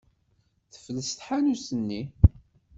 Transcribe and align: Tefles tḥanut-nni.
Tefles 0.71 1.09
tḥanut-nni. 1.11 2.01